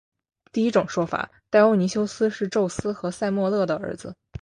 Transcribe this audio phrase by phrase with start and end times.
[0.51, 4.15] 第一种说法戴欧尼修斯是宙斯和塞墨勒的儿子。